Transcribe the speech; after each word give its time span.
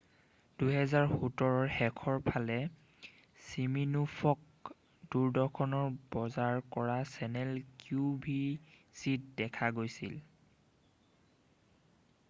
2017 0.61 1.49
ৰ 1.55 1.65
শেষৰ 1.73 2.15
ফালে 2.29 2.55
চিমিনোফক 3.49 4.71
দূৰদৰ্শনৰ 5.17 5.85
বজাৰ 6.17 6.63
কৰা 6.77 6.97
চেনেল 7.11 7.53
কিউ 7.85 8.09
ভি 8.27 8.41
চিত 9.03 9.31
দেখা 9.45 9.73
গৈছিল 9.81 10.19